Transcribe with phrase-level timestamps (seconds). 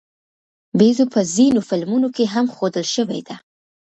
[0.77, 3.35] بیزو په ځینو فلمونو کې هم ښودل شوې ده.